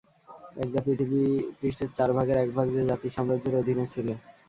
একদা 0.55 0.79
পৃথিবী 0.85 1.21
পৃষ্ঠের 1.59 1.89
চার 1.97 2.09
ভাগের 2.17 2.37
একভাগ 2.39 2.67
যে 2.75 2.81
জাতির 2.89 3.15
সাম্রাজ্যের 3.15 3.59
অধীনে 3.61 3.85
ছিল। 3.93 4.07